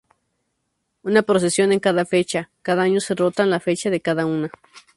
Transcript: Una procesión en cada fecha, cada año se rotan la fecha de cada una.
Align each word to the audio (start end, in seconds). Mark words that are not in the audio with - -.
Una 1.03 1.21
procesión 1.21 1.71
en 1.71 1.79
cada 1.79 2.05
fecha, 2.07 2.49
cada 2.63 2.81
año 2.81 2.99
se 2.99 3.13
rotan 3.13 3.51
la 3.51 3.59
fecha 3.59 3.91
de 3.91 4.01
cada 4.01 4.25
una. 4.25 4.49